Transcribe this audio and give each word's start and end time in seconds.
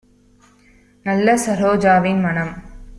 நல்ல 1.05 1.35
ஸரோஜாவின்- 1.35 2.21
மணம் 2.25 2.53